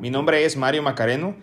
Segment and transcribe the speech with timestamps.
[0.00, 1.36] mi nombre es Mario Macareno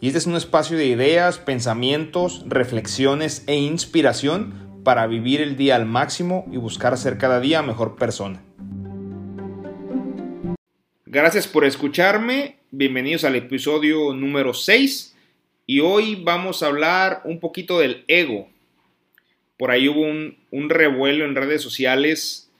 [0.00, 5.76] y este es un espacio de ideas, pensamientos, reflexiones e inspiración para vivir el día
[5.76, 8.42] al máximo y buscar ser cada día mejor persona.
[11.04, 15.14] Gracias por escucharme, bienvenidos al episodio número 6
[15.66, 18.48] y hoy vamos a hablar un poquito del ego.
[19.58, 22.50] Por ahí hubo un, un revuelo en redes sociales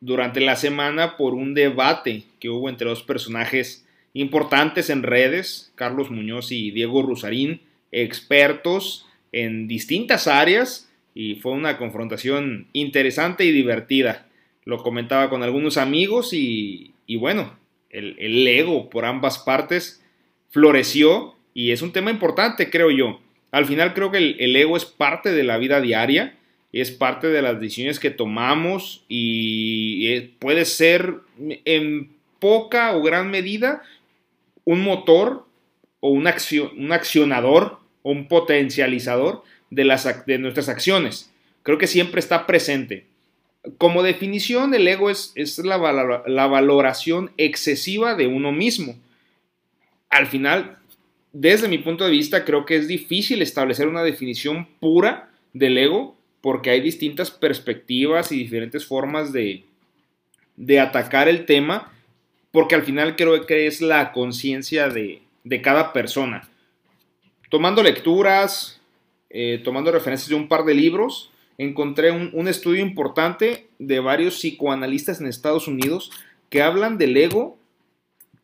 [0.00, 3.84] durante la semana por un debate que hubo entre dos personajes
[4.14, 7.60] importantes en redes, Carlos Muñoz y Diego Rusarín,
[7.92, 14.26] expertos en distintas áreas y fue una confrontación interesante y divertida.
[14.64, 17.58] Lo comentaba con algunos amigos y, bueno,
[17.90, 20.04] el, ego por ambas partes
[20.50, 23.20] floreció y es un tema importante, creo yo.
[23.50, 26.34] Al final creo que el, el ego es parte de la vida diaria,
[26.72, 31.14] es parte de las decisiones que tomamos y eh, puede ser
[31.64, 33.82] en poca o gran medida
[34.68, 35.46] un motor
[36.00, 41.32] o un, accionador o un potencializador de, las, de nuestras acciones.
[41.62, 43.06] Creo que siempre está presente.
[43.78, 48.94] Como definición, el ego es, es la, la valoración excesiva de uno mismo.
[50.10, 50.76] Al final,
[51.32, 56.14] desde mi punto de vista, creo que es difícil establecer una definición pura del ego
[56.42, 59.64] porque hay distintas perspectivas y diferentes formas de,
[60.56, 61.90] de atacar el tema
[62.50, 65.22] porque al final creo que es la conciencia de,
[65.62, 66.48] cada persona.
[67.50, 68.80] Tomando lecturas,
[69.30, 75.20] eh, tomando referencias de un par de libros, encontré un, estudio importante de varios psicoanalistas
[75.20, 76.10] en Estados Unidos
[76.50, 77.58] que hablan del ego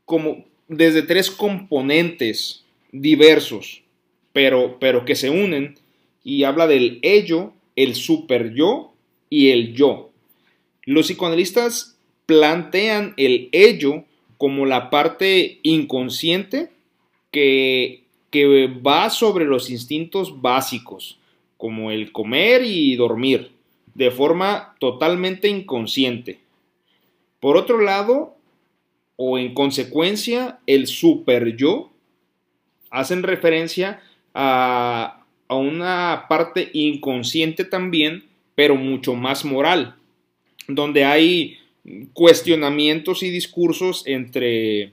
[0.05, 3.83] como desde tres componentes diversos,
[4.33, 5.79] pero, pero que se unen,
[6.23, 8.95] y habla del ello, el super yo
[9.31, 10.11] y el yo.
[10.85, 11.94] Los psicoanalistas
[12.27, 14.05] plantean el ello
[14.39, 16.71] como la parte inconsciente
[17.31, 18.03] que,
[18.85, 21.19] va sobre los instintos básicos,
[21.57, 23.53] como el comer y dormir,
[23.95, 26.41] de forma totalmente inconsciente.
[27.39, 28.35] Por otro lado,
[29.15, 31.93] o en consecuencia, el super yo
[32.91, 34.03] hacen referencia
[34.35, 38.25] a, a una parte inconsciente también,
[38.57, 39.95] pero mucho más moral,
[40.67, 41.59] donde hay
[42.13, 44.93] cuestionamientos y discursos entre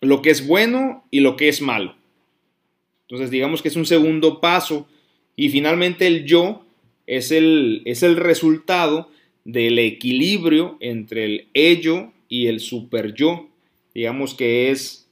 [0.00, 1.94] lo que es bueno y lo que es malo.
[3.02, 4.88] Entonces digamos que es un segundo paso
[5.36, 6.64] y finalmente el yo
[7.06, 9.10] es el, es el resultado
[9.44, 13.48] del equilibrio entre el ello y el super yo.
[13.94, 15.08] Digamos que es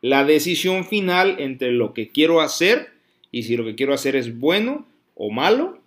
[0.00, 2.88] la decisión final entre lo que quiero hacer
[3.30, 5.78] y si lo que quiero hacer es bueno o malo,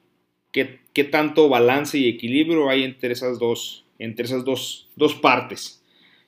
[0.51, 4.87] qué, qué tanto balance y equilibrio hay entre esas dos entre esas dos,
[5.21, 5.83] partes.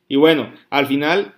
[0.08, 1.36] Y bueno, al final,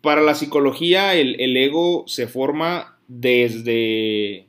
[0.00, 4.46] para la psicología, el, ego se forma desde,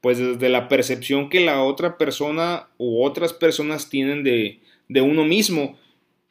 [0.00, 4.60] pues desde la percepción que la otra persona u otras personas tienen de,
[5.00, 5.76] uno mismo.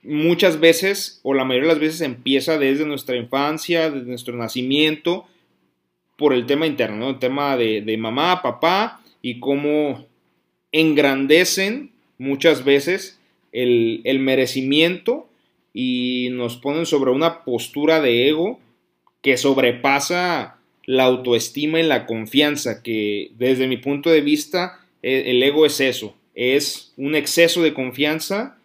[0.02, 5.26] Muchas veces, o la mayoría de las veces, empieza desde nuestra infancia, desde nuestro nacimiento,
[6.16, 10.06] por el tema interno, el tema de, de mamá, papá, y cómo
[10.72, 13.20] engrandecen muchas veces
[13.56, 15.28] el, merecimiento
[15.74, 18.60] y nos ponen sobre una postura de ego
[19.22, 25.42] que sobrepasa la autoestima y la confianza, que desde mi punto de vista e, el
[25.42, 28.58] ego es eso, es un exceso de confianza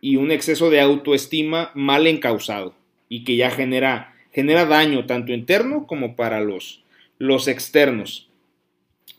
[0.00, 2.74] y un exceso de autoestima mal encausado
[3.08, 6.82] y que ya genera, genera daño tanto interno como para los,
[7.18, 8.28] los externos.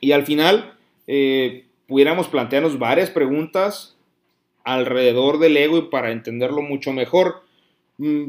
[0.02, 0.74] Y al final
[1.08, 3.97] eh, pudiéramos plantearnos varias preguntas
[4.68, 7.42] alrededor del ego y para entenderlo mucho mejor.
[7.98, 8.26] Mm,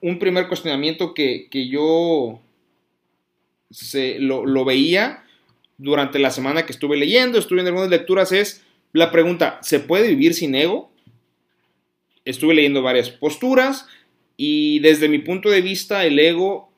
[0.00, 2.40] un primer cuestionamiento que, yo
[3.70, 5.22] se, lo, veía
[5.78, 10.08] durante la semana que estuve leyendo, estuve en algunas lecturas, es la pregunta, ¿se puede
[10.08, 10.90] vivir sin ego?
[12.24, 13.86] Estuve leyendo varias posturas
[14.36, 16.70] y desde mi punto de vista el ego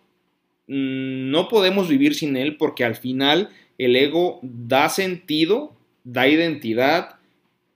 [0.67, 3.49] mm, no podemos vivir sin él porque al final
[3.79, 7.17] el ego da sentido, da identidad,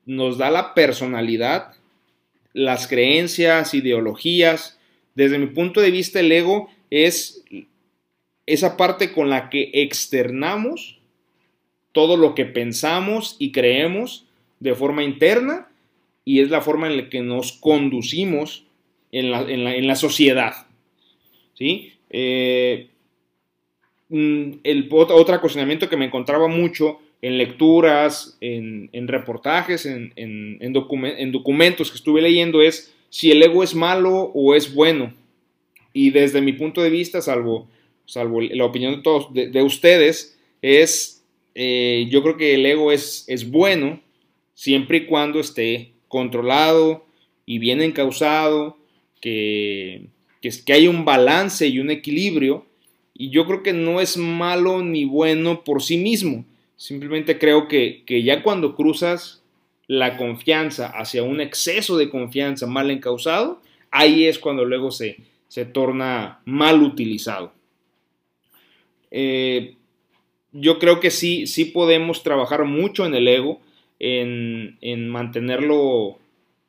[0.08, 1.74] nos da la personalidad,
[2.54, 4.80] las creencias, ideologías.
[5.14, 7.44] Desde mi punto de vista, el ego es
[8.46, 10.98] esa parte con la que externamos
[11.92, 14.24] todo lo que pensamos y creemos
[14.60, 15.68] de forma interna
[16.24, 18.64] y es la forma en la que nos conducimos
[19.12, 20.66] en la, sociedad.
[21.52, 21.92] ¿sí?
[22.08, 22.88] Eh,
[24.08, 31.96] mm, el, otro cuestionamiento que me encontraba mucho en lecturas, en, reportajes, en, documentos que
[31.96, 35.14] estuve leyendo es si el ego es malo o es bueno.
[35.92, 37.68] y desde mi punto de vista, salvo,
[38.14, 41.24] la opinión de todos, de, ustedes, es,
[41.54, 44.00] eh, yo creo que el ego es, bueno
[44.54, 47.06] siempre y cuando esté controlado
[47.46, 48.76] y bien encausado,
[49.20, 50.06] que,
[50.40, 52.66] que hay un balance y un equilibrio,
[53.14, 56.44] y yo creo que no es malo ni bueno por sí mismo,
[56.78, 59.42] simplemente creo que, que ya cuando cruzas
[59.88, 63.60] la confianza hacia un exceso de confianza mal encausado,
[63.90, 67.52] ahí es cuando luego se, se torna mal utilizado.
[69.10, 69.74] Eh,
[70.52, 73.60] yo creo que sí, sí podemos trabajar mucho en el ego,
[73.98, 76.18] en, en mantenerlo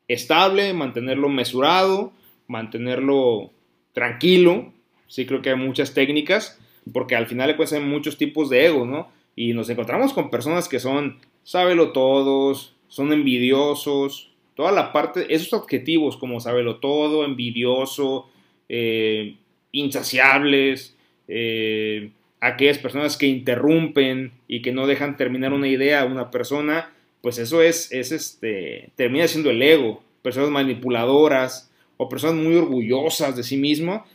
[0.07, 2.12] estable, mantenerlo mesurado,
[2.47, 3.51] mantenerlo
[3.94, 4.73] tranquilo.
[5.07, 6.59] Sí creo que hay muchas técnicas,
[6.91, 9.19] porque al final puede ser muchos tipos de ego, ¿no?
[9.39, 15.53] Y nos encontramos con personas que son sábelo todos, son envidiosos, toda la parte, esos
[15.53, 18.30] objetivos como saberlo todo, envidioso,
[18.68, 19.38] eh,
[19.71, 20.97] insaciables,
[21.30, 22.09] eh,
[22.41, 26.91] aquellas personas que interrumpen y que no dejan terminar una idea a una persona,
[27.21, 33.38] pues eso es, es este, termina siendo el ego, personas manipuladoras o personas muy orgullosas
[33.38, 34.06] de sí mismo,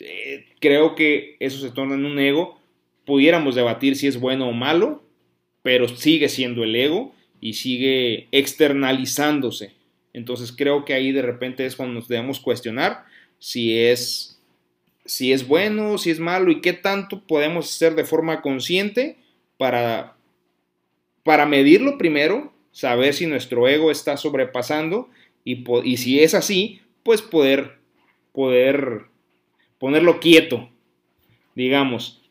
[0.00, 2.63] eh, creo que eso se torna en un ego,
[3.04, 5.04] pudiéramos debatir si es bueno o malo,
[5.62, 9.72] pero sigue siendo el ego y sigue externalizándose.
[10.12, 13.04] Entonces creo que ahí de repente es cuando nos debemos cuestionar
[13.38, 14.40] si es,
[15.04, 19.18] si es bueno, si es malo y qué tanto podemos hacer de forma consciente
[19.58, 20.16] para,
[21.22, 25.10] para medirlo primero, saber si nuestro ego está sobrepasando
[25.44, 27.78] y, y si es así, pues poder,
[28.32, 29.02] poder
[29.78, 30.70] ponerlo quieto,
[31.54, 32.23] digamos.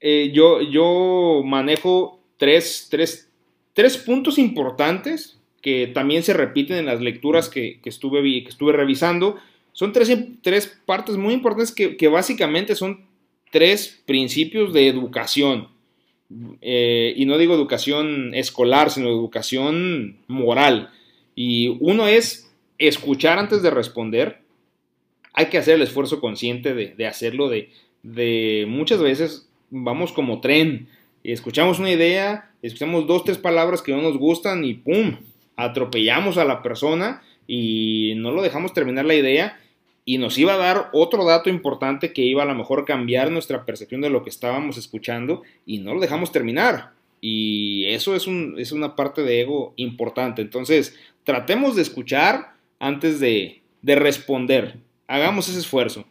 [0.00, 3.30] Eh, yo, yo manejo tres, tres,
[3.74, 9.36] tres puntos importantes que también se repiten en las lecturas que, estuve, que estuve revisando.
[9.72, 10.10] Son tres,
[10.42, 13.04] tres partes muy importantes que, básicamente son
[13.50, 15.68] tres principios de educación.
[16.62, 20.90] Eh, y no digo educación escolar, sino educación moral.
[21.34, 24.40] Y uno es escuchar antes de responder.
[25.34, 27.48] Hay que hacer el esfuerzo consciente de, hacerlo.
[27.48, 27.70] De,
[28.02, 30.88] de muchas veces vamos como tren
[31.24, 35.16] escuchamos una idea, escuchamos dos, tres palabras que no nos gustan y ¡pum!
[35.56, 39.60] Atropellamos a la persona y no lo dejamos terminar la idea
[40.04, 43.64] y nos iba a dar otro dato importante que iba a lo mejor cambiar nuestra
[43.66, 46.92] percepción de lo que estábamos escuchando y no lo dejamos terminar.
[47.20, 50.40] Y eso es, un, es una parte de ego importante.
[50.40, 54.78] Entonces, tratemos de escuchar antes de, de responder.
[55.06, 56.06] Hagamos ese esfuerzo.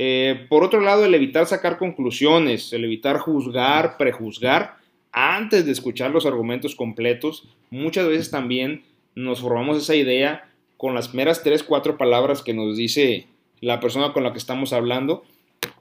[0.00, 4.76] Eh, por otro lado, el evitar sacar conclusiones, el evitar juzgar, prejuzgar
[5.10, 8.84] antes de escuchar los argumentos completos, muchas veces también
[9.16, 13.26] nos formamos esa idea con las meras tres, cuatro palabras que nos dice
[13.60, 15.24] la persona con la que estamos hablando.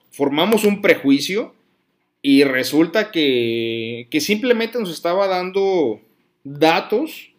[0.10, 1.54] Formamos un prejuicio
[2.24, 6.02] y resulta que, que simplemente nos estaba dando
[6.44, 7.30] datos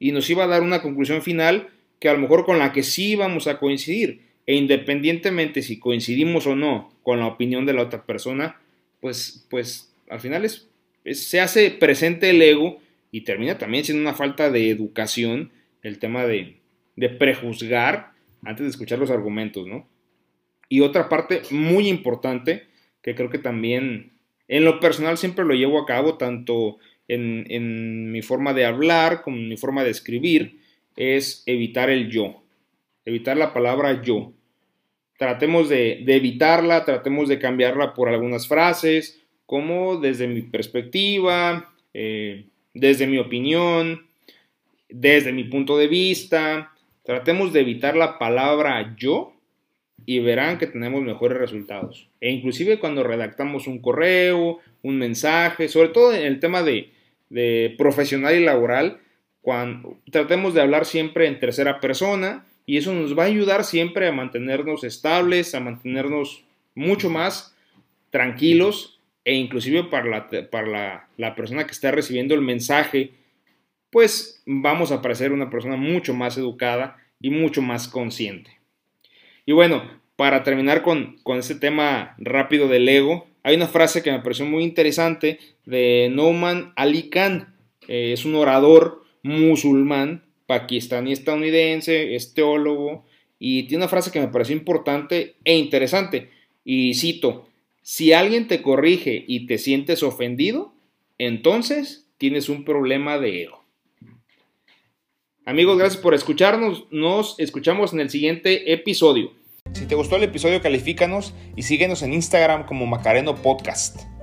[0.00, 1.68] y nos iba a dar una conclusión final
[2.00, 6.46] que a lo mejor con la que sí íbamos a coincidir e independientemente si coincidimos
[6.46, 8.60] o no con la opinión de la otra persona,
[9.00, 10.68] pues, pues al final es,
[11.12, 12.80] se hace presente el ego
[13.10, 15.52] y termina también siendo una falta de educación
[15.82, 16.58] el tema de,
[16.96, 18.12] de prejuzgar
[18.42, 19.88] antes de escuchar los argumentos, ¿no?
[20.68, 22.64] Y otra parte muy importante
[23.02, 24.12] que creo que también
[24.48, 29.22] en lo personal siempre lo llevo a cabo, tanto en, en mi forma de hablar
[29.22, 30.58] como en mi forma de escribir,
[30.96, 32.43] es evitar el yo
[33.04, 34.32] evitar la palabra yo.
[35.18, 43.06] Tratemos de, evitarla, tratemos de cambiarla por algunas frases, como desde mi perspectiva, eh, desde
[43.06, 44.06] mi opinión,
[44.88, 46.72] desde mi punto de vista.
[47.04, 49.34] Tratemos de evitar la palabra yo
[50.06, 52.08] y verán que tenemos mejores resultados.
[52.20, 56.90] E inclusive cuando redactamos un correo, un mensaje, sobre todo en el tema de,
[57.28, 59.00] de profesional y laboral,
[59.42, 64.08] cuando tratemos de hablar siempre en tercera persona y eso nos va a ayudar siempre
[64.08, 66.44] a mantenernos estables, a mantenernos
[66.74, 67.54] mucho más
[68.10, 73.12] tranquilos e inclusive para la, para la, persona que está recibiendo el mensaje,
[73.90, 78.58] pues vamos a parecer una persona mucho más educada y mucho más consciente.
[79.46, 79.82] Y bueno,
[80.16, 84.46] para terminar con, con este tema rápido del ego, hay una frase que me pareció
[84.46, 87.54] muy interesante de Nouman Ali Khan.
[87.88, 93.04] Eh, es un orador musulmán pakistaní estadounidense, es teólogo,
[93.38, 96.30] y tiene una frase que me pareció importante e interesante,
[96.64, 97.48] y cito,
[97.82, 100.74] si alguien te corrige y te sientes ofendido,
[101.18, 103.64] entonces tienes un problema de ego.
[105.44, 109.32] Amigos, gracias por escucharnos, nos escuchamos en el siguiente episodio.
[109.72, 114.13] Si te gustó el episodio, califícanos y síguenos en Instagram como Macareno Podcast.